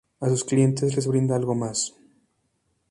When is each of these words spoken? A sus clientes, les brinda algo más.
A 0.19 0.27
sus 0.29 0.43
clientes, 0.43 0.95
les 0.95 1.05
brinda 1.05 1.35
algo 1.35 1.53
más. 1.53 1.93